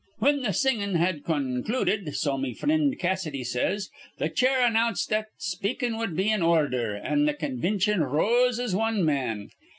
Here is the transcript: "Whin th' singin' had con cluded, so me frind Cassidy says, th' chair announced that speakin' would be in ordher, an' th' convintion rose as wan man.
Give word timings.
"Whin 0.17 0.41
th' 0.43 0.55
singin' 0.55 0.95
had 0.95 1.23
con 1.23 1.61
cluded, 1.61 2.15
so 2.15 2.35
me 2.35 2.55
frind 2.55 2.97
Cassidy 2.97 3.43
says, 3.43 3.91
th' 4.19 4.33
chair 4.35 4.65
announced 4.65 5.09
that 5.11 5.27
speakin' 5.37 5.95
would 5.95 6.15
be 6.17 6.31
in 6.31 6.41
ordher, 6.41 6.95
an' 6.95 7.27
th' 7.27 7.37
convintion 7.37 8.01
rose 8.03 8.59
as 8.59 8.73
wan 8.75 9.05
man. 9.05 9.49